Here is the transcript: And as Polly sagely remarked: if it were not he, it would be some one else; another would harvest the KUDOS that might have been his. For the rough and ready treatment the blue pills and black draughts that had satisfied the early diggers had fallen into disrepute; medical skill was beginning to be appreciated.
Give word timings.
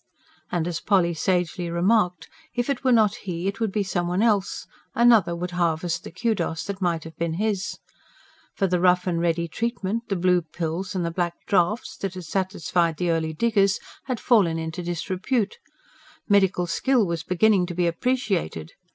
And 0.51 0.67
as 0.67 0.79
Polly 0.79 1.13
sagely 1.13 1.69
remarked: 1.69 2.27
if 2.55 2.71
it 2.71 2.83
were 2.83 2.91
not 2.91 3.13
he, 3.17 3.45
it 3.47 3.59
would 3.59 3.71
be 3.71 3.83
some 3.83 4.07
one 4.07 4.23
else; 4.23 4.65
another 4.95 5.35
would 5.35 5.51
harvest 5.51 6.03
the 6.03 6.09
KUDOS 6.09 6.63
that 6.63 6.81
might 6.81 7.03
have 7.03 7.15
been 7.17 7.35
his. 7.35 7.77
For 8.55 8.65
the 8.65 8.79
rough 8.79 9.05
and 9.05 9.21
ready 9.21 9.47
treatment 9.47 10.09
the 10.09 10.15
blue 10.15 10.41
pills 10.41 10.95
and 10.95 11.03
black 11.13 11.45
draughts 11.45 11.95
that 11.97 12.15
had 12.15 12.25
satisfied 12.25 12.97
the 12.97 13.11
early 13.11 13.33
diggers 13.33 13.79
had 14.05 14.19
fallen 14.19 14.57
into 14.57 14.81
disrepute; 14.81 15.59
medical 16.27 16.65
skill 16.65 17.05
was 17.05 17.21
beginning 17.21 17.67
to 17.67 17.75
be 17.75 17.85
appreciated. 17.85 18.71